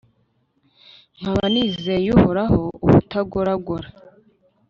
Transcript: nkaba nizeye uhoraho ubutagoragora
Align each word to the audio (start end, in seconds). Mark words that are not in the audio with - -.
nkaba 1.19 1.43
nizeye 1.53 2.07
uhoraho 2.17 2.61
ubutagoragora 2.85 3.87